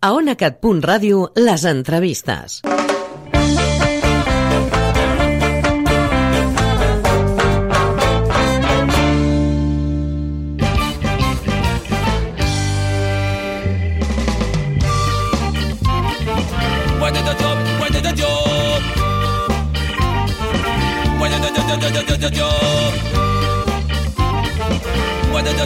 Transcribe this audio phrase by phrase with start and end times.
[0.00, 2.60] A onacat.ràdio, les entrevistes.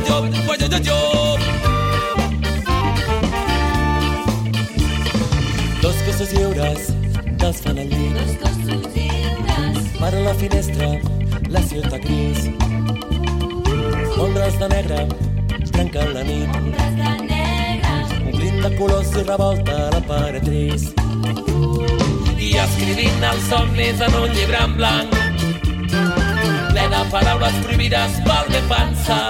[0.03, 0.42] Dos
[10.03, 10.87] Per la finestra,
[11.49, 12.49] la ciutat gris.
[14.19, 15.07] Ombres de negre
[15.71, 16.51] trenquen la nit.
[18.27, 20.99] Omplint de colors i revolta la paret trist.
[22.35, 25.09] I escrivint els somnis en un llibre en blanc
[26.73, 29.29] ple de paraules prohibides pel bé pensar.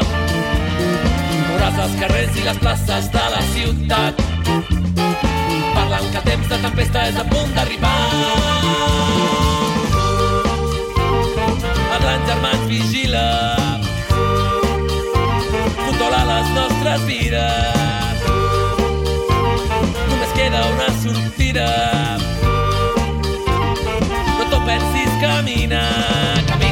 [1.51, 4.25] Veuràs els carrers i les places de la ciutat
[5.77, 7.99] parlant que temps de tempesta és a punt d'arribar.
[12.01, 13.57] Grans germans vigila
[16.03, 18.25] controlar les nostres vides.
[20.09, 21.69] Només queda una sortida.
[24.39, 25.83] No t'ho pensis, camina,
[26.49, 26.72] camina.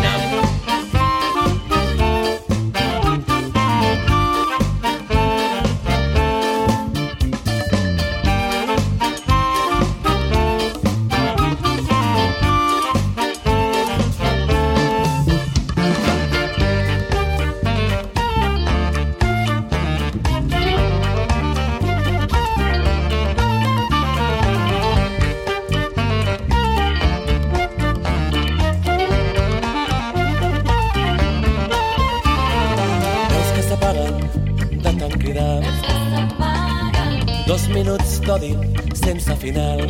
[39.41, 39.81] Final.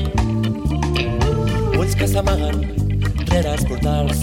[1.79, 2.61] Ulls que s'amaguen
[3.31, 4.21] rere els portals.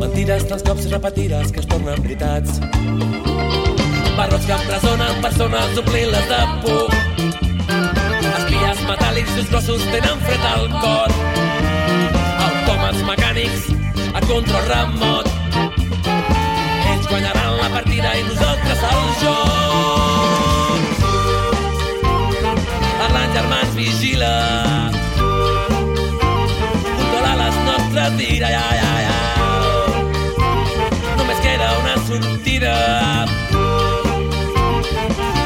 [0.00, 2.60] Mentides dels cops repetides que es tornen veritats.
[4.18, 6.92] Barrots que empresonen persones omplint-les de por.
[8.32, 11.16] Espies metàl·lics i grossos tenen fred al cor.
[12.50, 13.72] Autòmats mecànics
[14.12, 15.32] a control remot.
[15.56, 19.61] Ells guanyaran la partida i nosaltres el joc.
[28.16, 29.16] Vides, ja, ja, ja.
[31.16, 32.74] Només queda una sortida.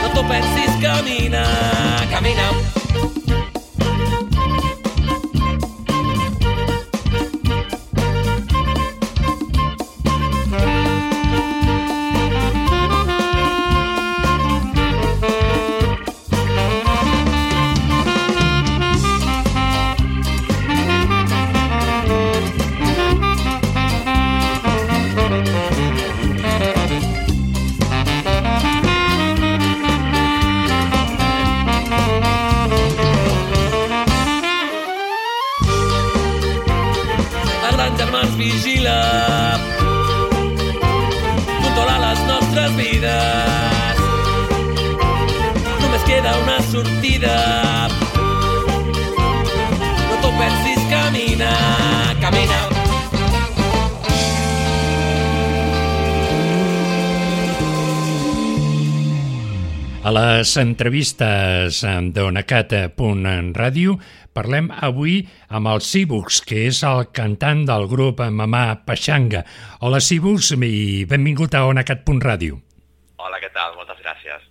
[0.03, 1.45] No t'ho pensis, camina,
[2.11, 2.76] camina.
[38.47, 39.59] Vigila
[41.63, 43.99] controlar les nostres vides.
[45.83, 47.35] Només queda una sortida.
[50.07, 51.51] No t'ho pensis, camina,
[52.23, 52.61] camina.
[60.07, 61.83] A les entrevistes
[62.15, 63.99] d'onacat.ràdio
[64.37, 65.23] parlem avui
[65.57, 69.43] amb el Cibux, que és el cantant del grup Mamà Peixanga.
[69.81, 72.61] Hola Cibux i benvingut a onacat.ràdio.
[73.17, 73.75] Hola, què tal?
[73.79, 74.45] Moltes gràcies.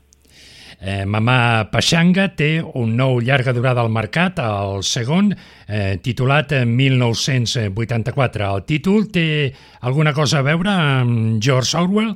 [0.81, 5.31] Eh, Mamà Peixanga té un nou llarga durada al mercat, el segon,
[5.67, 8.49] eh, titulat en 1984.
[8.55, 12.15] El títol té alguna cosa a veure amb George Orwell?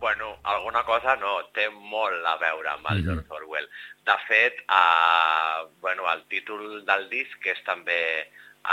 [0.00, 3.04] Bueno, alguna cosa no, té molt a veure amb el Mhm.
[3.04, 3.66] George Orwell.
[4.10, 8.00] De fet, eh, bueno, el títol del disc és també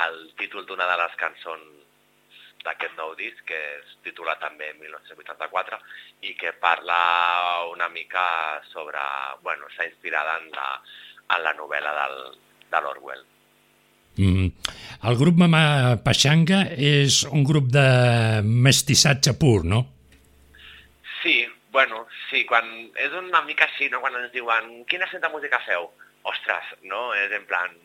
[0.04, 1.84] el títol d'una de les cançons
[2.66, 5.78] d'aquest nou disc, que es titula també 1984,
[6.26, 6.98] i que parla
[7.70, 8.24] una mica
[8.72, 9.04] sobre...
[9.46, 10.70] Bueno, s'ha inspirat en la,
[11.38, 12.18] en la novel·la del,
[12.74, 13.22] de l'Orwell.
[14.18, 14.50] Mm.
[15.08, 15.62] El grup Mamà
[16.02, 17.86] Paxanga és un grup de
[18.42, 19.84] mestissatge pur, no?
[21.22, 21.44] Sí,
[21.78, 22.66] bueno, sí, quan
[22.98, 24.00] és una mica així, no?
[24.02, 25.84] quan ens diuen quina de música feu?
[26.26, 27.12] Ostres, no?
[27.14, 27.76] És en plan,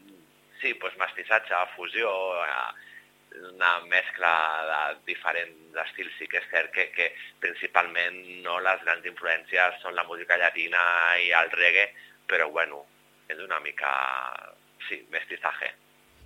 [0.62, 2.08] sí, doncs mestissatge, fusió,
[2.40, 2.70] eh,
[3.50, 4.30] una mescla
[4.70, 4.78] de
[5.10, 6.14] diferents estils.
[6.16, 7.10] Sí que és cert que, que
[7.44, 8.16] principalment
[8.46, 10.80] no les grans influències són la música llatina
[11.20, 11.90] i el reggae,
[12.32, 12.86] però bueno,
[13.28, 13.92] és una mica,
[14.88, 15.68] sí, mestissatge.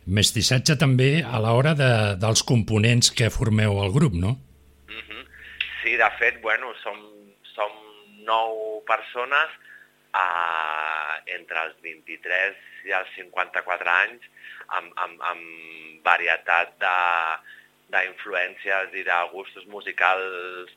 [0.06, 1.90] Mestissatge també a l'hora de,
[2.22, 4.38] dels components que formeu el grup, no?
[4.86, 5.28] Mm -hmm.
[5.82, 7.15] Sí, de fet, bueno, som
[8.28, 9.50] nou persones
[10.14, 14.26] eh, entre els 23 i els 54 anys
[14.78, 15.43] amb, amb, amb
[16.06, 16.75] varietat
[17.94, 20.73] d'influències i de gustos musicals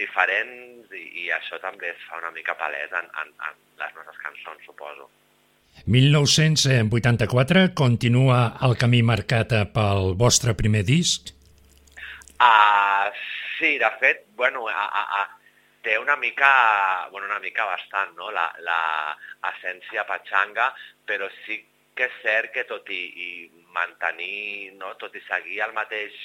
[0.00, 4.20] diferents i, i això també es fa una mica palès en, en, en les nostres
[4.24, 5.08] cançons, suposo.
[5.86, 11.30] 1984 continua el camí marcat pel vostre primer disc?
[12.40, 13.08] Uh,
[13.58, 15.39] sí, de fet, bueno, a, a, a,
[15.82, 20.70] té una mica, bueno, una mica bastant, no?, la, la patxanga,
[21.06, 21.60] però sí
[21.96, 23.28] que és cert que tot i, i
[23.74, 26.16] mantenir, no?, tot i seguir el mateix,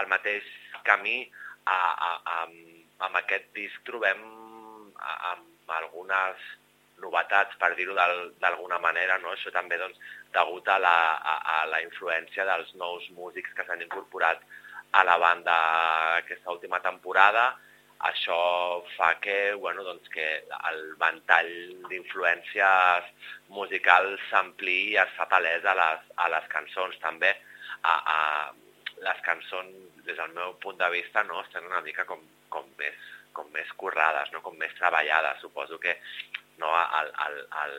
[0.00, 0.44] el mateix
[0.84, 1.22] camí,
[1.64, 2.40] a, a, a,
[3.06, 4.20] amb aquest disc trobem
[5.00, 6.42] a, amb algunes
[7.00, 7.94] novetats, per dir-ho
[8.40, 9.32] d'alguna manera, no?
[9.34, 9.98] Això també, doncs,
[10.34, 14.44] degut a la, a, a la influència dels nous músics que s'han incorporat
[14.94, 15.54] a la banda
[16.20, 17.54] aquesta última temporada,
[18.08, 18.38] això
[18.96, 20.26] fa que, bueno, doncs que
[20.70, 21.52] el ventall
[21.88, 23.08] d'influències
[23.54, 27.32] musicals s'ampli i es fa palès a les, a les cançons també.
[27.84, 28.20] A, a,
[29.04, 29.74] les cançons,
[30.06, 32.20] des del meu punt de vista, no, estan una mica com,
[32.52, 32.96] com, més,
[33.36, 34.40] com més currades, no?
[34.44, 35.40] com més treballades.
[35.42, 35.96] Suposo que
[36.62, 36.70] no,
[37.00, 37.76] el, el, el,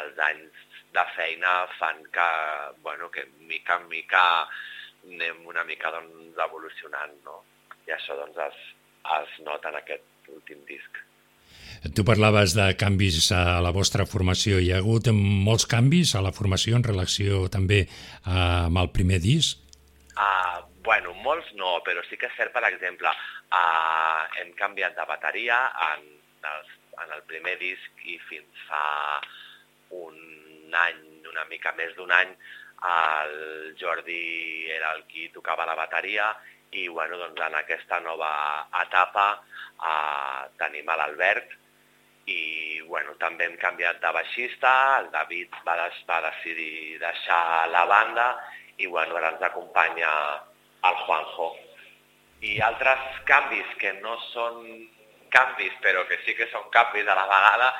[0.00, 2.28] els anys de feina fan que,
[2.82, 4.24] bueno, que mica en mica
[5.04, 7.40] anem una mica doncs, evolucionant, no?
[7.88, 8.58] I això doncs, es,
[9.20, 11.00] es nota en aquest últim disc.
[11.96, 14.58] Tu parlaves de canvis a la vostra formació.
[14.60, 19.20] Hi ha hagut molts canvis a la formació en relació també eh, amb el primer
[19.24, 19.62] disc?
[20.12, 25.06] Uh, bueno, molts no, però sí que és cert, per exemple, uh, hem canviat de
[25.08, 25.56] bateria
[25.88, 26.04] en,
[26.52, 26.74] els,
[27.06, 28.84] en el primer disc i fins fa
[29.96, 31.00] un any,
[31.32, 32.34] una mica més d'un any,
[32.90, 36.30] el Jordi era el qui tocava la bateria
[36.72, 38.30] i bueno, doncs en aquesta nova
[38.82, 41.56] etapa eh, tenim a l'Albert
[42.30, 44.70] i bueno, també hem canviat de baixista,
[45.00, 48.28] el David va, des, va decidir deixar la banda
[48.78, 50.10] i bueno, ara ens acompanya
[50.88, 51.50] el Juanjo.
[52.46, 54.62] I altres canvis que no són
[55.34, 57.72] canvis, però que sí que són canvis a la vegada,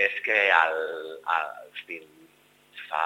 [0.00, 0.76] és que el,
[1.36, 1.52] el,
[1.86, 3.04] fins, fa,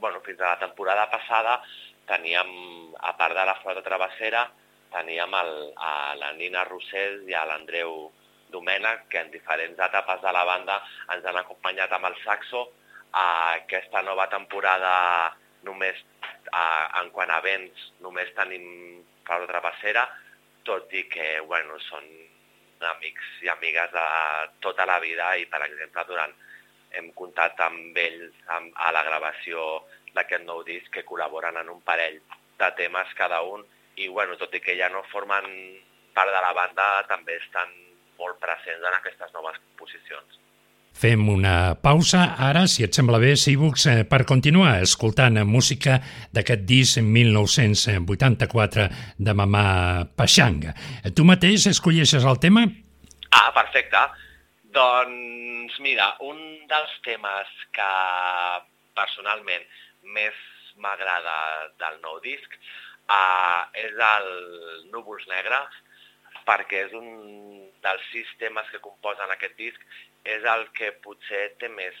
[0.00, 1.58] bueno, fins a la temporada passada
[2.08, 2.50] teníem,
[2.98, 4.46] a part de la flota travessera,
[4.92, 8.08] teníem el, a la Nina Rossell i a l'Andreu
[8.52, 10.78] Domènech, que en diferents etapes de la banda
[11.14, 12.64] ens han acompanyat amb el saxo.
[13.12, 13.26] A
[13.56, 14.94] aquesta nova temporada
[15.64, 16.00] només,
[16.52, 16.64] a,
[17.02, 18.66] en quant a vents, només tenim
[19.28, 20.06] flauta travessera,
[20.64, 22.04] tot i que bueno, són
[22.88, 24.04] amics i amigues de
[24.64, 26.34] tota la vida i, per exemple, durant
[26.96, 29.64] hem comptat amb ells amb, a la gravació
[30.14, 32.18] d'aquest nou disc que col·laboren en un parell
[32.58, 33.64] de temes cada un
[33.98, 35.46] i bueno, tot i que ja no formen
[36.14, 37.70] part de la banda, també estan
[38.18, 40.38] molt presents en aquestes noves posicions.
[40.98, 46.00] Fem una pausa ara, si et sembla bé, Sibux, eh, per continuar escoltant música
[46.34, 48.88] d'aquest disc 1984
[49.18, 49.66] de Mamà
[50.18, 50.74] Paxanga.
[51.14, 52.66] Tu mateix escolleixes el tema?
[53.30, 54.02] Ah, perfecte.
[54.74, 57.90] Doncs mira, un dels temes que
[58.98, 59.62] personalment
[60.16, 60.36] més
[60.82, 61.36] m'agrada
[61.80, 64.28] del nou disc uh, és el
[64.92, 65.80] Núvols Negres,
[66.48, 67.08] perquè és un
[67.82, 69.82] dels sis temes que composen aquest disc,
[70.24, 71.98] és el que potser té més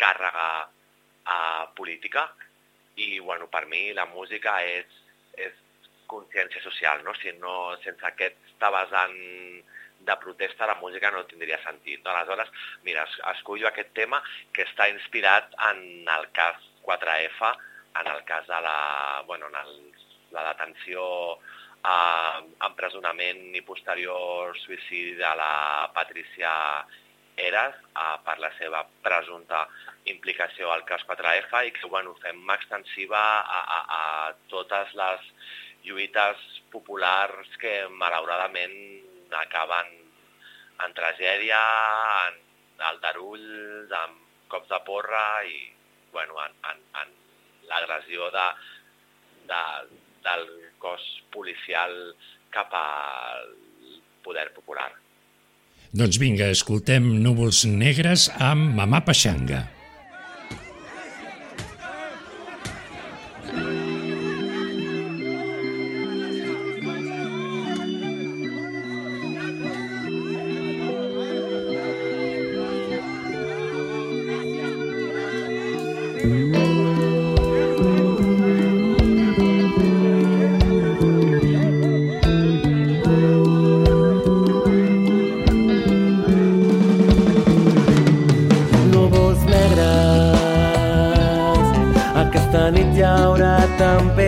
[0.00, 2.28] càrrega uh, política
[3.00, 4.86] i bueno, per mi la música és,
[5.38, 5.56] és
[6.10, 7.14] consciència social, no?
[7.20, 9.16] Si no, sense aquest vessant
[10.00, 12.02] de protesta la música no tindria sentit.
[12.04, 12.10] No?
[12.12, 12.50] Aleshores,
[12.84, 14.20] mira, escollo aquest tema
[14.56, 17.52] que està inspirat en el cas 4F,
[18.00, 19.74] en el cas de la, bueno, en el,
[20.32, 21.02] la detenció,
[21.84, 25.52] eh, empresonament i posterior suïcidi de la
[25.94, 26.52] Patricia
[27.40, 29.64] Eras eh, per la seva presumpta
[30.12, 34.04] implicació al cas 4F i que bueno, fem extensiva a, a, a
[34.52, 35.32] totes les
[35.86, 36.40] lluites
[36.72, 38.76] populars que malauradament
[39.40, 39.96] acaben
[40.84, 41.60] en tragèdia,
[42.28, 42.38] en
[42.90, 45.58] aldarulls, amb cops de porra i
[46.12, 47.12] bueno, en, en, en
[47.70, 48.46] l'agressió de,
[49.50, 49.62] de,
[50.26, 50.46] del
[50.82, 51.94] cos policial
[52.54, 53.52] cap al
[54.24, 54.90] poder popular.
[55.90, 59.64] Doncs vinga, escoltem Núvols Negres amb Mamà Peixanga.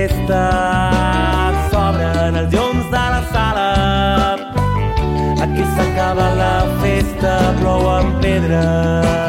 [0.09, 0.45] Tempesta.
[1.71, 3.69] S'obren els llums de la sala.
[5.43, 9.22] Aquí s'acaba la festa, plouen pedres.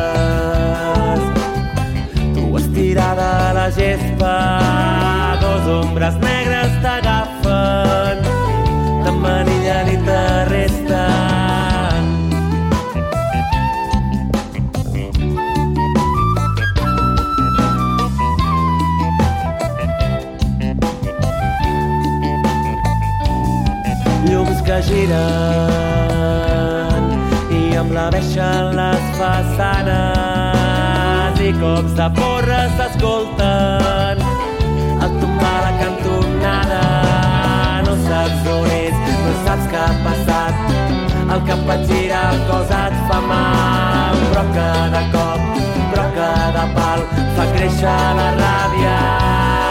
[25.13, 27.03] Giren
[27.53, 30.55] i amb la veixen les façanes
[31.47, 34.17] i cops de porra s'escolten.
[35.03, 36.83] Al tombar la cantonada
[37.87, 40.55] no saps on és, no saps què ha passat.
[41.33, 44.13] El cap et gira, el cos et fa mal.
[44.29, 45.41] Però cada cop,
[45.91, 46.99] però cada pal
[47.37, 49.62] fa créixer la ràbia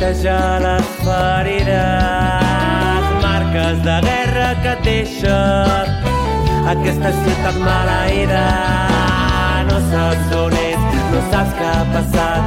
[0.00, 2.44] i neteja les ferides,
[3.22, 5.38] marques de guerra que et deixa
[6.72, 8.46] aquesta ciutat maleïda.
[9.68, 10.80] No saps on és,
[11.12, 12.42] no saps què ha passat,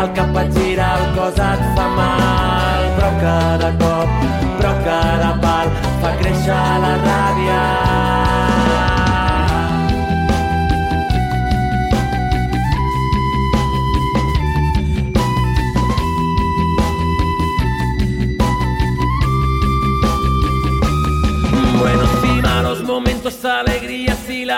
[0.00, 4.08] el cap et gira, el cos et fa mal, però cada cop,
[4.56, 5.68] però cada pal
[6.00, 8.99] fa créixer la ràbia.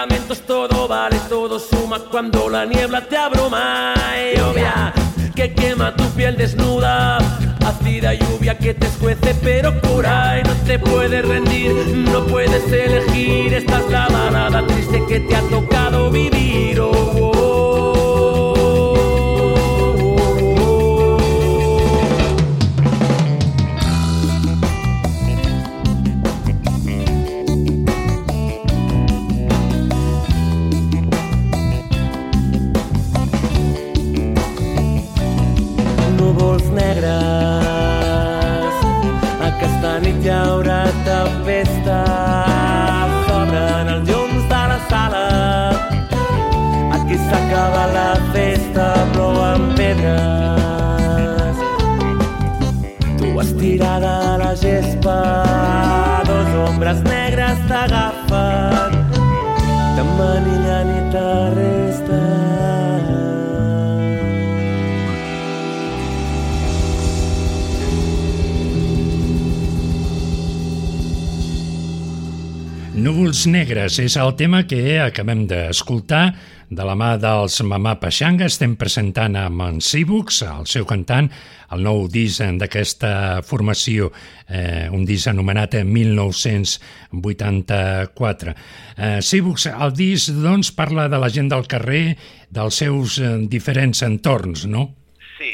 [0.06, 3.94] Lamentos, todo vale, todo suma cuando la niebla te abruma.
[4.35, 4.92] Y obvia
[5.35, 7.18] que quema tu piel desnuda,
[7.64, 11.73] ácida lluvia que te escuece pero cura y no te puedes rendir,
[12.12, 13.54] no puedes elegir.
[13.54, 16.80] Esta es la balada triste que te ha tocado vivir.
[16.80, 17.51] Oh, oh,
[47.52, 51.56] Aquí s'acaba la festa, plouen pedres.
[53.18, 58.97] Tu estirada a la gespa, dos ombres negres t'agafen.
[59.97, 62.32] T'emmanillen i t'arresten.
[73.02, 76.32] Núvols negres és el tema que acabem d'escoltar
[76.73, 78.47] de la mà dels Mamà Peixanga.
[78.49, 81.29] Estem presentant amb en Cíbux, el seu cantant,
[81.73, 84.09] el nou disc d'aquesta formació,
[84.49, 88.55] eh, un disc anomenat 1984.
[88.97, 92.17] Eh, Cíbux, el disc doncs, parla de la gent del carrer,
[92.52, 94.88] dels seus eh, diferents entorns, no?
[95.38, 95.52] Sí.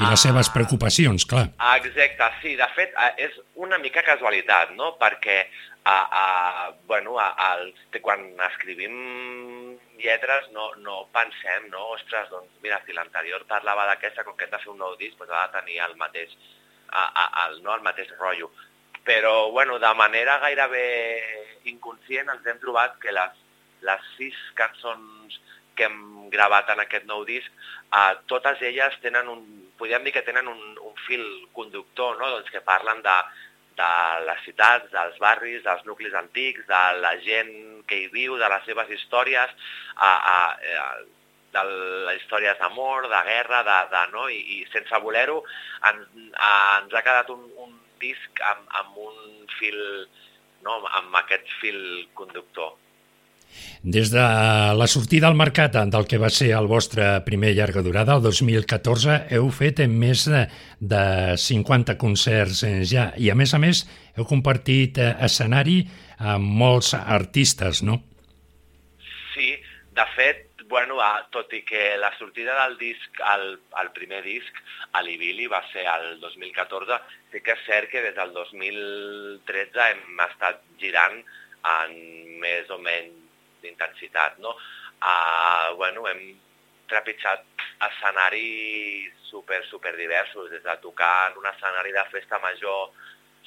[0.00, 0.16] I les Ah.
[0.16, 1.50] seves preocupacions, clar.
[1.58, 2.56] Ah, Exacte, sí.
[2.56, 4.96] De fet, eh, és una mica casualitat, no?
[5.00, 5.44] Perquè
[5.84, 8.96] a, a, bueno, a, als, quan escrivim
[10.00, 11.90] lletres no, no pensem, no?
[11.96, 15.18] Ostres, doncs mira, si l'anterior parlava d'aquesta, com que hem de fer un nou disc,
[15.18, 16.34] doncs ha de tenir el mateix
[16.90, 18.50] a, a, al, no, al mateix rotllo.
[19.04, 20.86] Però, bueno, de manera gairebé
[21.72, 23.38] inconscient ens hem trobat que les,
[23.86, 25.40] les sis cançons
[25.76, 27.48] que hem gravat en aquest nou disc,
[27.96, 29.44] eh, totes elles tenen un,
[29.80, 31.24] podríem dir que tenen un, un fil
[31.56, 32.28] conductor, no?
[32.36, 33.16] doncs que parlen de,
[33.78, 33.92] de
[34.26, 37.52] les ciutats, dels barris, dels nuclis antics, de la gent
[37.88, 39.54] que hi viu, de les seves històries,
[39.96, 40.38] a, a,
[40.82, 40.88] a,
[41.54, 41.62] de
[42.06, 44.28] les històries d'amor, de guerra, de, de, no?
[44.30, 45.40] I, i sense voler-ho
[45.90, 49.80] ens, ens ha quedat un, un disc amb, amb un fil,
[50.66, 50.78] no?
[51.00, 51.82] amb aquest fil
[52.18, 52.76] conductor.
[53.82, 54.24] Des de
[54.76, 59.14] la sortida al mercat del que va ser el vostre primer llarga durada, el 2014,
[59.32, 60.42] heu fet més de,
[60.80, 61.04] de
[61.40, 63.86] 50 concerts ja i, a més a més,
[64.18, 65.78] heu compartit eh, escenari
[66.20, 68.02] amb molts artistes, no?
[69.32, 69.54] Sí,
[69.96, 71.00] de fet, bueno,
[71.32, 74.60] tot i que la sortida del disc, el, el primer disc,
[74.92, 77.00] a l'Ibili, va ser el 2014,
[77.32, 81.16] sí que és cert que des del 2013 hem estat girant
[81.80, 81.96] en
[82.44, 83.19] més o menys
[83.62, 84.54] d'intensitat, no?
[85.00, 86.22] Uh, bueno, hem
[86.90, 87.44] trepitjat
[87.86, 92.90] escenaris super, super diversos, des de tocar en un escenari de festa major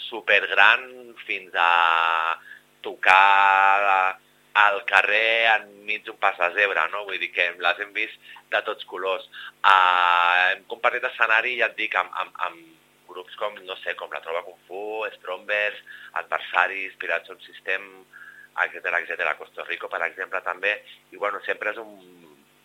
[0.09, 2.39] super gran fins a
[2.81, 4.19] tocar
[4.53, 7.03] al carrer enmig d'un pas de zebra, no?
[7.07, 9.25] Vull dir que les hem vist de tots colors.
[9.65, 14.11] Uh, hem compartit escenari, ja et dic, amb, amb, amb grups com, no sé, com
[14.13, 14.83] la Trova Kung Fu,
[15.17, 15.79] Strombers,
[16.21, 17.89] Adversaris, Pirates on System,
[18.65, 19.27] etc etc.
[19.29, 20.77] A Costa Rico, per exemple, també.
[21.11, 21.93] I bueno, sempre és un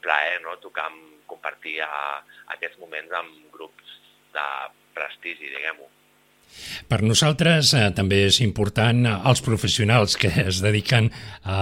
[0.05, 0.57] plaer no?
[0.63, 1.93] tocar, amb, compartir a,
[2.57, 3.97] aquests moments amb grups
[4.35, 4.49] de
[4.97, 5.89] prestigi, diguem-ho.
[6.89, 11.11] Per nosaltres eh, també és important els professionals que es dediquen
[11.45, 11.59] a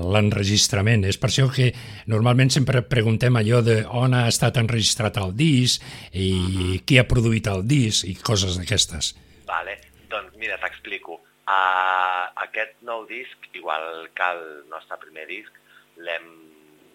[0.00, 1.04] l'enregistrament.
[1.10, 1.70] És per això que
[2.10, 7.50] normalment sempre preguntem allò de on ha estat enregistrat el disc i qui ha produït
[7.52, 9.12] el disc i coses d'aquestes.
[9.48, 9.76] Vale,
[10.08, 11.13] doncs mira, t'explico.
[11.44, 15.52] Uh, aquest nou disc, igual que el nostre primer disc,
[16.00, 16.28] l'hem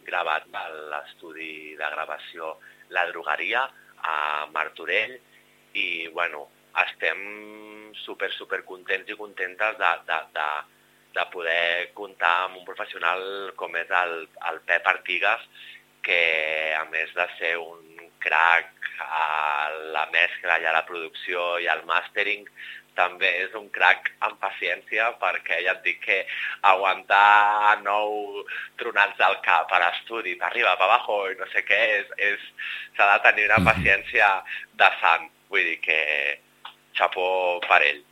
[0.07, 0.63] gravat a
[0.93, 2.55] l'estudi de gravació
[2.95, 3.67] La Drogueria,
[4.01, 5.19] a Martorell,
[5.77, 6.47] i bueno,
[6.81, 10.49] estem super, super contents i contentes de, de, de,
[11.17, 14.15] de poder comptar amb un professional com és el,
[14.49, 15.45] el Pep Artigas,
[16.01, 21.69] que a més de ser un crack a la mescla i a la producció i
[21.71, 22.47] al mastering,
[22.97, 26.19] també és un crac amb paciència perquè ja et dic que
[26.71, 28.43] aguantar nou
[28.81, 32.45] tronats al cap a l'estudi, per arriba, per abajo i no sé què, és, és,
[32.97, 33.71] s'ha de tenir una mhm.
[33.71, 34.29] paciència
[34.81, 35.31] de sant.
[35.49, 35.99] Vull dir que
[36.93, 38.05] xapó per ell.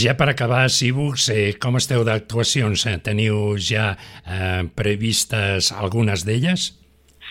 [0.00, 2.86] Ja per acabar, Sibux, eh, com esteu d'actuacions?
[2.88, 3.90] Eh, teniu ja
[4.24, 6.70] eh, previstes algunes d'elles?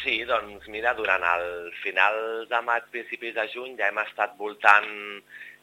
[0.04, 1.48] Sí, doncs mira, durant el
[1.82, 4.88] final de maig, principis de juny, ja hem estat voltant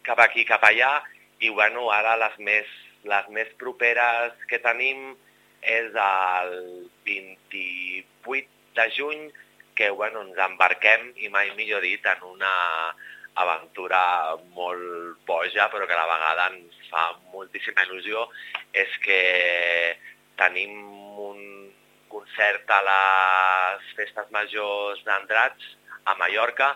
[0.05, 0.99] cap aquí, cap allà,
[1.41, 2.69] i bueno, ara les més,
[3.09, 5.15] les més properes que tenim
[5.65, 6.55] és el
[7.09, 9.27] 28 de juny,
[9.75, 12.55] que bueno, ens embarquem, i mai millor dit, en una
[13.43, 18.29] aventura molt boja, però que a la vegada ens fa moltíssima il·lusió,
[18.85, 19.21] és que
[20.39, 20.77] tenim
[21.25, 21.41] un
[22.13, 26.75] concert a les festes majors d'Andrats, a Mallorca,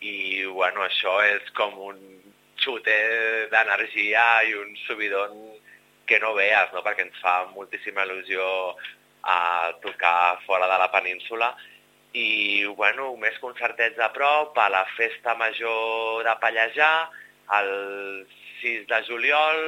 [0.00, 2.00] i bueno, això és com un
[2.66, 2.98] xute
[3.52, 5.38] d'energia i un subidon
[6.06, 6.82] que no veas, no?
[6.86, 8.44] perquè ens fa moltíssima il·lusió
[9.26, 11.50] a tocar fora de la península
[12.16, 16.92] i bueno, més concertets a prop, a la festa major de Pallejà,
[17.58, 17.72] el
[18.62, 19.60] 6 de juliol,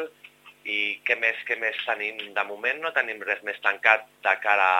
[0.64, 2.20] i què més, què més tenim?
[2.36, 4.70] De moment no tenim res més tancat de cara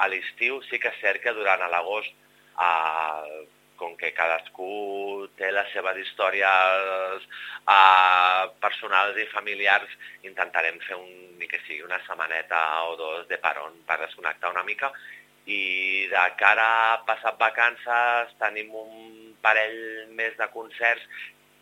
[0.00, 3.42] a l'estiu, sí que és cert que durant l'agost eh,
[3.80, 9.96] com que cadascú té les seves històries eh, personals i familiars,
[10.28, 11.08] intentarem fer un,
[11.40, 14.92] ni que sigui una setmaneta o dos de paron per desconnectar una mica.
[15.48, 21.06] I de cara a passar vacances tenim un parell més de concerts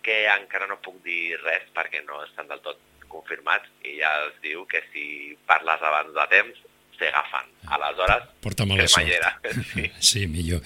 [0.03, 4.35] que encara no puc dir res perquè no estan del tot confirmats i ja es
[4.45, 5.05] diu que si
[5.49, 6.67] parles abans de temps
[6.99, 7.47] s'agafen.
[7.69, 9.41] Aleshores, Porta mala cremallera.
[9.75, 9.91] Sí.
[9.99, 10.63] sí, millor.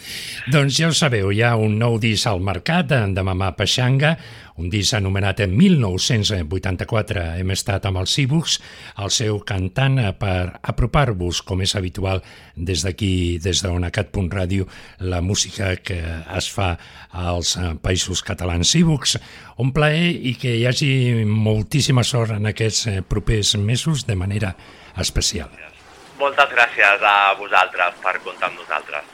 [0.53, 4.13] Doncs ja ho sabeu, hi ha un nou disc al mercat de Mamà Peixanga,
[4.61, 7.25] un disc anomenat en 1984.
[7.41, 8.59] Hem estat amb els Cíbucs,
[9.03, 12.23] el seu cantant, per apropar-vos, com és habitual,
[12.55, 14.69] des d'aquí, des d'onacat.ràdio,
[15.01, 15.99] la música que
[16.37, 16.77] es fa
[17.11, 18.77] als països catalans.
[18.77, 19.19] Cíbucs,
[19.59, 20.93] un plaer i que hi hagi
[21.27, 24.55] moltíssima sort en aquests propers mesos de manera
[25.01, 25.51] especial.
[26.23, 29.12] Moltes gràcies a vosaltres per comptar amb nosaltres.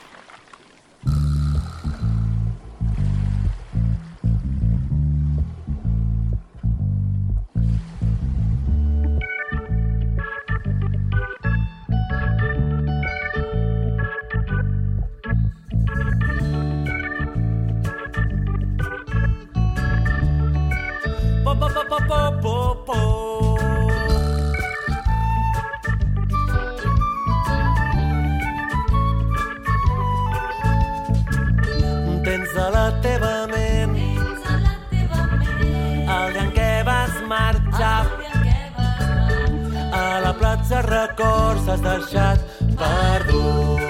[40.98, 42.38] Records has deixat
[42.80, 43.80] perdut.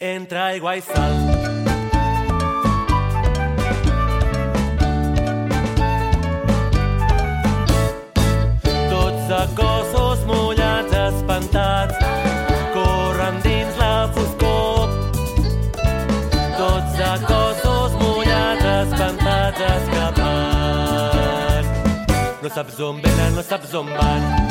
[0.00, 1.14] Entre aigua i sal.
[8.92, 11.96] Tots de cossos mullats espantats
[12.76, 14.88] corren dins la foscor.
[16.60, 21.68] Tots de cossos mullats espantats escapats.
[22.40, 24.49] No saps on venen, no saps on van.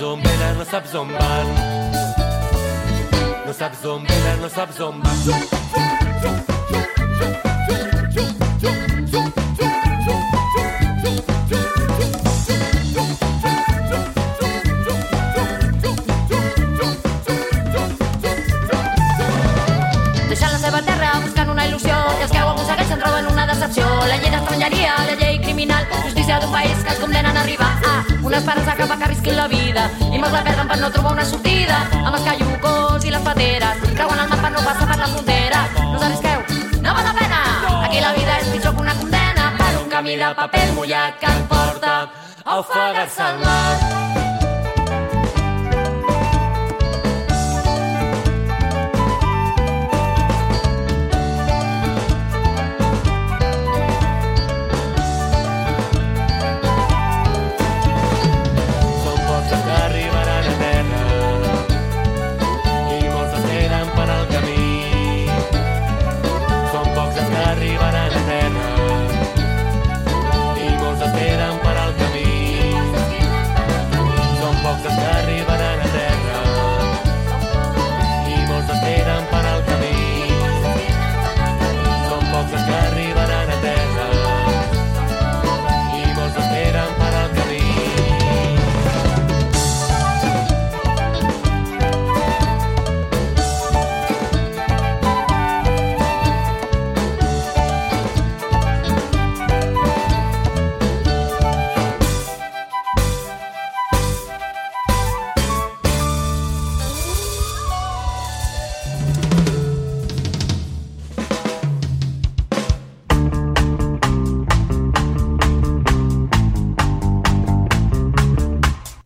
[0.00, 0.64] Venen, no
[0.98, 1.46] on van
[3.46, 3.52] no
[3.92, 4.48] on venen, no
[4.86, 5.18] on van
[20.28, 23.86] deixant la seva terra buscant una il·lusió i els que ho aconsegueixen troben una decepció
[23.86, 27.13] la llei d'estrangeria, la llei criminal justícia d'un país que a arribar
[28.34, 29.90] a una esperança cap a que arrisquin la vida.
[30.10, 31.78] I molts la perden per no trobar una sortida.
[32.00, 35.62] Amb els caiucos i les pateres creuen el mar per no passar per la frontera.
[35.78, 36.42] No us arrisqueu,
[36.82, 37.40] no val la pena.
[37.84, 41.34] Aquí la vida és pitjor que una condena per un camí de paper mullat que
[41.38, 41.98] et porta
[42.44, 44.33] a ofegar-se al mar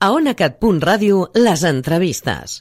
[0.01, 2.61] A onacat.ràdio, les entrevistes.